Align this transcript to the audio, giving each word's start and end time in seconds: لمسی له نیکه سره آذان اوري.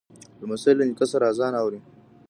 لمسی 0.39 0.71
له 0.77 0.83
نیکه 0.89 1.05
سره 1.11 1.25
آذان 1.31 1.53
اوري. 1.61 1.79